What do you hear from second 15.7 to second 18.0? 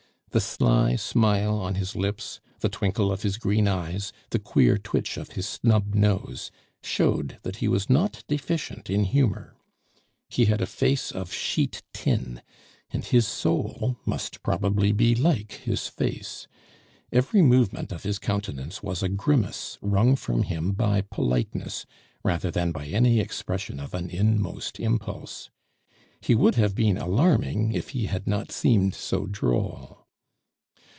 face. Every movement